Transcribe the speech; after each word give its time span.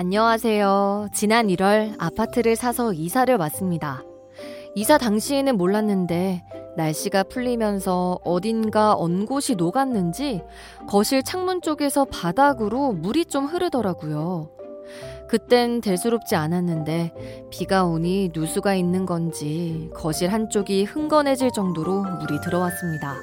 안녕하세요. 0.00 1.08
지난 1.12 1.48
1월 1.48 1.96
아파트를 1.98 2.54
사서 2.54 2.92
이사를 2.92 3.34
왔습니다. 3.34 4.04
이사 4.76 4.96
당시에는 4.96 5.56
몰랐는데 5.56 6.44
날씨가 6.76 7.24
풀리면서 7.24 8.20
어딘가 8.22 8.94
언 8.94 9.26
곳이 9.26 9.56
녹았는지 9.56 10.44
거실 10.88 11.24
창문 11.24 11.62
쪽에서 11.62 12.04
바닥으로 12.04 12.92
물이 12.92 13.24
좀 13.24 13.46
흐르더라고요. 13.46 14.52
그땐 15.28 15.80
대수롭지 15.80 16.36
않았는데 16.36 17.48
비가 17.50 17.84
오니 17.84 18.30
누수가 18.32 18.76
있는 18.76 19.04
건지 19.04 19.90
거실 19.96 20.32
한쪽이 20.32 20.84
흥건해질 20.84 21.50
정도로 21.50 22.04
물이 22.04 22.40
들어왔습니다. 22.44 23.16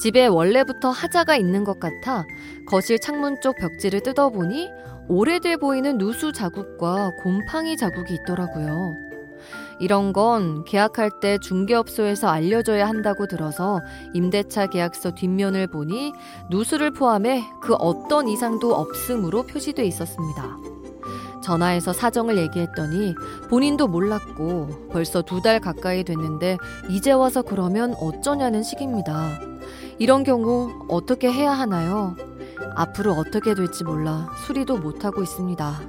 집에 0.00 0.26
원래부터 0.26 0.88
하자가 0.88 1.36
있는 1.36 1.64
것 1.64 1.80
같아 1.80 2.24
거실 2.66 2.98
창문 2.98 3.40
쪽 3.42 3.56
벽지를 3.56 4.00
뜯어보니 4.02 4.68
오래돼 5.08 5.56
보이는 5.56 5.98
누수 5.98 6.32
자국과 6.32 7.12
곰팡이 7.22 7.76
자국이 7.76 8.14
있더라고요. 8.14 8.94
이런 9.78 10.12
건 10.12 10.64
계약할 10.64 11.20
때 11.20 11.38
중개업소에서 11.38 12.28
알려줘야 12.28 12.88
한다고 12.88 13.26
들어서 13.26 13.80
임대차 14.14 14.68
계약서 14.68 15.14
뒷면을 15.14 15.66
보니 15.66 16.12
누수를 16.50 16.92
포함해 16.92 17.44
그 17.60 17.74
어떤 17.74 18.26
이상도 18.28 18.74
없음으로 18.74 19.44
표시돼 19.44 19.84
있었습니다. 19.84 20.56
전화해서 21.42 21.92
사정을 21.92 22.38
얘기했더니 22.38 23.14
본인도 23.48 23.86
몰랐고 23.86 24.88
벌써 24.90 25.22
두 25.22 25.40
달 25.42 25.60
가까이 25.60 26.02
됐는데 26.02 26.56
이제 26.88 27.12
와서 27.12 27.42
그러면 27.42 27.94
어쩌냐는 28.00 28.64
식입니다. 28.64 29.38
이런 29.98 30.24
경우 30.24 30.86
어떻게 30.88 31.30
해야 31.30 31.52
하나요? 31.52 32.16
앞으로 32.76 33.14
어떻게 33.14 33.54
될지 33.54 33.84
몰라 33.84 34.28
수리도 34.44 34.76
못하고 34.78 35.22
있습니다. 35.22 35.80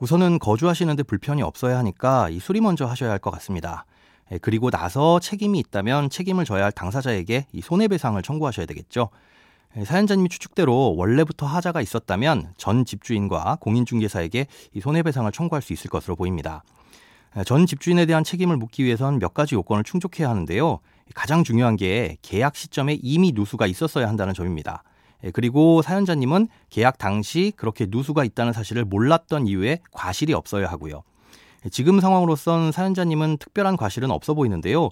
우선은 0.00 0.38
거주하시는데 0.40 1.04
불편이 1.04 1.42
없어야 1.42 1.78
하니까 1.78 2.28
이 2.28 2.40
수리 2.40 2.60
먼저 2.60 2.84
하셔야 2.84 3.10
할 3.10 3.18
것 3.20 3.30
같습니다. 3.30 3.86
예, 4.32 4.38
그리고 4.38 4.70
나서 4.70 5.20
책임이 5.20 5.58
있다면 5.60 6.10
책임을 6.10 6.44
져야 6.44 6.64
할 6.64 6.72
당사자에게 6.72 7.46
이 7.52 7.60
손해배상을 7.60 8.20
청구하셔야 8.20 8.66
되겠죠. 8.66 9.10
예, 9.76 9.84
사연자님이 9.84 10.28
추측대로 10.28 10.96
원래부터 10.96 11.46
하자가 11.46 11.80
있었다면 11.80 12.54
전 12.56 12.84
집주인과 12.84 13.58
공인중개사에게 13.60 14.46
이 14.72 14.80
손해배상을 14.80 15.30
청구할 15.30 15.62
수 15.62 15.72
있을 15.72 15.88
것으로 15.88 16.16
보입니다. 16.16 16.64
예, 17.36 17.42
전 17.44 17.66
집주인에 17.66 18.06
대한 18.06 18.22
책임을 18.22 18.56
묻기 18.56 18.84
위해선 18.84 19.18
몇 19.18 19.34
가지 19.34 19.54
요건을 19.54 19.84
충족해야 19.84 20.28
하는데요. 20.30 20.78
가장 21.14 21.44
중요한 21.44 21.76
게 21.76 22.16
계약 22.22 22.56
시점에 22.56 22.98
이미 23.02 23.32
누수가 23.34 23.66
있었어야 23.66 24.08
한다는 24.08 24.34
점입니다. 24.34 24.84
예, 25.24 25.30
그리고 25.30 25.82
사연자님은 25.82 26.48
계약 26.70 26.98
당시 26.98 27.52
그렇게 27.56 27.86
누수가 27.88 28.24
있다는 28.24 28.52
사실을 28.52 28.84
몰랐던 28.84 29.46
이유에 29.46 29.80
과실이 29.92 30.32
없어야 30.32 30.68
하고요. 30.68 31.02
예, 31.64 31.68
지금 31.70 32.00
상황으로선 32.00 32.70
사연자님은 32.70 33.38
특별한 33.38 33.76
과실은 33.76 34.10
없어 34.10 34.34
보이는데요. 34.34 34.90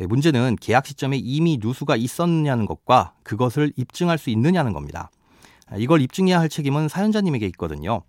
예, 0.00 0.06
문제는 0.06 0.56
계약 0.60 0.86
시점에 0.86 1.18
이미 1.18 1.58
누수가 1.60 1.96
있었느냐는 1.96 2.64
것과 2.64 3.12
그것을 3.22 3.72
입증할 3.76 4.16
수 4.16 4.30
있느냐는 4.30 4.72
겁니다. 4.72 5.10
아, 5.66 5.76
이걸 5.76 6.00
입증해야 6.00 6.40
할 6.40 6.48
책임은 6.48 6.88
사연자님에게 6.88 7.46
있거든요. 7.48 8.02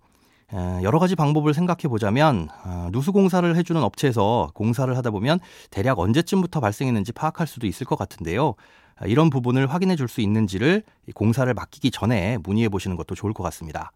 여러 0.82 0.98
가지 0.98 1.16
방법을 1.16 1.52
생각해 1.54 1.88
보자면 1.88 2.48
아, 2.62 2.88
누수 2.92 3.12
공사를 3.12 3.56
해주는 3.56 3.82
업체에서 3.82 4.50
공사를 4.54 4.94
하다 4.96 5.10
보면 5.10 5.40
대략 5.70 5.98
언제쯤부터 5.98 6.60
발생했는지 6.60 7.12
파악할 7.12 7.46
수도 7.46 7.66
있을 7.66 7.86
것 7.86 7.96
같은데요. 7.96 8.54
아, 8.96 9.06
이런 9.06 9.30
부분을 9.30 9.66
확인해 9.66 9.96
줄 9.96 10.06
수 10.08 10.20
있는지를 10.20 10.84
공사를 11.14 11.52
맡기기 11.52 11.90
전에 11.90 12.38
문의해 12.44 12.68
보시는 12.68 12.96
것도 12.96 13.14
좋을 13.14 13.32
것 13.32 13.42
같습니다. 13.44 13.90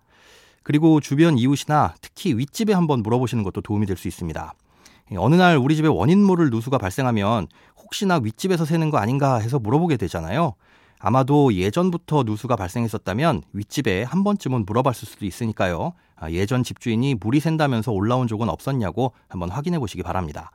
그리고 0.65 1.01
주변 1.01 1.39
이웃이나 1.39 1.95
특히 2.01 2.35
윗집에 2.35 2.73
한번 2.73 3.03
물어보시는 3.03 3.45
것도 3.45 3.61
도움이 3.61 3.87
될 3.87 3.97
수 3.97 4.09
있습니다. 4.09 4.53
어느 5.17 5.35
날 5.37 5.57
우리 5.57 5.77
집에 5.77 5.89
원인 5.89 6.23
모를 6.25 6.51
누수가 6.51 6.77
발생하면 6.77 7.47
혹시나 7.83 8.21
윗집에서 8.23 8.65
새는 8.65 8.91
거 8.91 8.99
아닌가 8.99 9.37
해서 9.37 9.59
물어보게 9.59 9.97
되잖아요. 9.97 10.55
아마도 10.99 11.55
예전부터 11.55 12.25
누수가 12.25 12.57
발생했었다면 12.57 13.43
윗집에 13.53 14.03
한 14.03 14.25
번쯤은 14.25 14.67
물어봤을 14.67 15.07
수도 15.07 15.25
있으니까요. 15.25 15.93
아, 16.21 16.31
예전 16.31 16.63
집주인이 16.63 17.15
물이 17.21 17.41
샌다면서 17.41 17.93
올라온 17.93 18.27
적은 18.29 18.49
없었냐고 18.49 19.13
한번 19.29 19.51
확인해 19.51 19.79
보시기 19.79 20.03
바랍니다. 20.03 20.51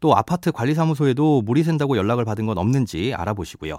또 0.00 0.14
아파트 0.14 0.52
관리사무소에도 0.52 1.42
물이 1.42 1.62
샌다고 1.64 1.96
연락을 1.96 2.24
받은 2.24 2.46
건 2.46 2.58
없는지 2.58 3.14
알아보시고요. 3.14 3.78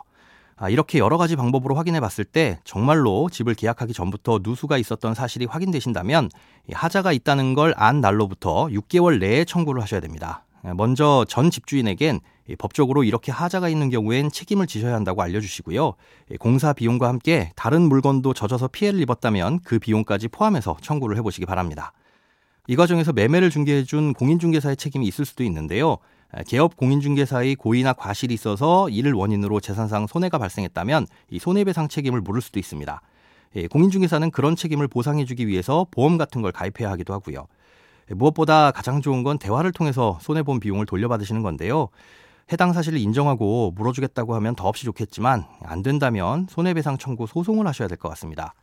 아, 0.60 0.70
이렇게 0.70 0.98
여러 0.98 1.18
가지 1.20 1.36
방법으로 1.36 1.76
확인해 1.76 2.00
봤을 2.00 2.26
때 2.26 2.60
정말로 2.64 3.30
집을 3.30 3.54
계약하기 3.54 3.94
전부터 3.94 4.40
누수가 4.42 4.80
있었던 4.80 5.14
사실이 5.14 5.46
확인되신다면 5.46 6.30
하자가 6.72 7.12
있다는 7.12 7.54
걸 7.54 7.74
안 7.78 8.02
날로부터 8.02 8.66
6개월 8.66 9.20
내에 9.20 9.46
청구를 9.46 9.84
하셔야 9.84 10.00
됩니다. 10.00 10.47
아, 10.68 10.74
먼저 10.74 11.26
전 11.30 11.50
집주인에겐 11.50 12.20
법적으로 12.58 13.06
이렇게 13.06 13.32
하자가 13.32 13.70
있는 13.70 13.90
경우엔 13.90 14.32
책임을 14.32 14.68
지셔야 14.68 14.96
한다고 14.96 15.22
알려주시고요. 15.22 15.94
공사 16.40 16.74
비용과 16.74 17.08
함께 17.08 17.52
다른 17.56 17.84
물건도 17.84 18.34
젖어서 18.34 18.68
피해를 18.68 19.00
입었다면 19.02 19.62
그 19.64 19.80
비용까지 19.80 20.28
포함해서 20.28 20.76
청구를 20.82 21.16
해보시기 21.18 21.46
바랍니다. 21.46 21.94
이 22.68 22.76
과정에서 22.76 23.14
매매를 23.14 23.50
중개해준 23.50 24.14
공인중개사의 24.14 24.76
책임이 24.76 25.08
있을 25.08 25.24
수도 25.24 25.46
있는데요. 25.46 26.00
개업 26.48 26.76
공인중개사의 26.76 27.56
고의나 27.56 27.94
과실이 27.94 28.34
있어서 28.34 28.90
이를 28.90 29.14
원인으로 29.14 29.62
재산상 29.62 30.08
손해가 30.08 30.38
발생했다면 30.38 31.08
이 31.30 31.40
손해배상 31.40 31.88
책임을 31.88 32.20
물을 32.20 32.42
수도 32.42 32.60
있습니다. 32.60 33.02
예, 33.56 33.68
공인중개사는 33.68 34.30
그런 34.32 34.58
책임을 34.58 34.90
보상해주기 34.90 35.48
위해서 35.48 35.88
보험 35.92 36.18
같은 36.18 36.42
걸 36.42 36.52
가입해야 36.52 36.92
하기도 36.92 37.14
하고요. 37.14 37.48
예, 38.10 38.14
무엇보다 38.14 38.72
가장 38.72 39.02
좋은 39.02 39.24
건 39.24 39.38
대화를 39.38 39.72
통해서 39.72 40.18
손해본 40.22 40.60
비용을 40.60 40.86
돌려받으시는 40.86 41.42
건데요. 41.44 41.90
해당 42.52 42.72
사실을 42.72 43.00
인정하고 43.00 43.74
물어주겠다고 43.76 44.34
하면 44.36 44.56
더없이 44.56 44.86
좋겠지만 44.86 45.46
안 45.64 45.84
된다면 45.84 46.48
손해배상 46.50 46.98
청구 46.98 47.28
소송을 47.28 47.68
하셔야 47.68 47.88
될 47.90 47.98
것 47.98 48.08
같습니다. 48.10 48.54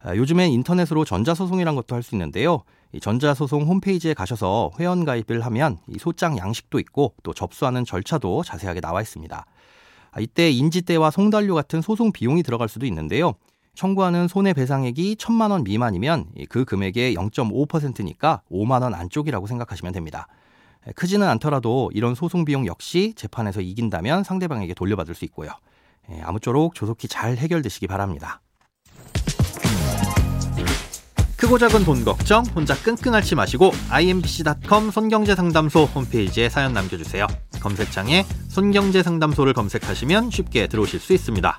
아, 0.00 0.14
요즘엔 0.16 0.50
인터넷으로 0.52 1.04
전자소송이란 1.04 1.74
것도 1.74 1.94
할 1.94 2.02
수 2.02 2.14
있는데요. 2.14 2.62
이 2.92 3.00
전자소송 3.00 3.62
홈페이지에 3.64 4.14
가셔서 4.14 4.70
회원 4.78 5.04
가입을 5.04 5.44
하면 5.44 5.78
이 5.88 5.98
소장 5.98 6.38
양식도 6.38 6.78
있고 6.78 7.14
또 7.22 7.34
접수하는 7.34 7.84
절차도 7.84 8.42
자세하게 8.44 8.80
나와 8.80 9.02
있습니다. 9.02 9.44
아, 10.12 10.20
이때 10.20 10.50
인지대와 10.50 11.10
송달료 11.10 11.54
같은 11.54 11.82
소송 11.82 12.12
비용이 12.12 12.42
들어갈 12.42 12.68
수도 12.68 12.86
있는데요. 12.86 13.34
청구하는 13.76 14.26
손해배상액이 14.26 15.16
천만 15.16 15.50
원 15.52 15.62
미만이면 15.62 16.26
그 16.48 16.64
금액의 16.64 17.14
0.5%니까 17.14 18.42
5만 18.50 18.82
원 18.82 18.94
안쪽이라고 18.94 19.46
생각하시면 19.46 19.92
됩니다. 19.92 20.26
크지는 20.94 21.28
않더라도 21.28 21.90
이런 21.94 22.14
소송 22.14 22.44
비용 22.44 22.66
역시 22.66 23.12
재판에서 23.16 23.60
이긴다면 23.60 24.24
상대방에게 24.24 24.74
돌려받을 24.74 25.14
수 25.14 25.24
있고요. 25.26 25.50
아무쪼록 26.22 26.74
조속히 26.74 27.08
잘 27.08 27.36
해결되시기 27.36 27.86
바랍니다. 27.86 28.40
크고 31.36 31.58
작은 31.58 31.84
돈 31.84 32.02
걱정 32.04 32.44
혼자 32.54 32.74
끙끙 32.74 33.14
앓지 33.14 33.34
마시고 33.34 33.72
imbc.com 33.90 34.90
손경제상담소 34.90 35.84
홈페이지에 35.84 36.48
사연 36.48 36.72
남겨주세요. 36.72 37.26
검색창에 37.60 38.24
손경제상담소를 38.48 39.52
검색하시면 39.52 40.30
쉽게 40.30 40.66
들어오실 40.66 40.98
수 40.98 41.12
있습니다. 41.12 41.58